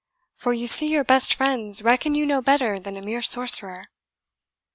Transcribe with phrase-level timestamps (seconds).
[0.35, 3.85] For you see your best friends reckon you no better than a mere sorcerer."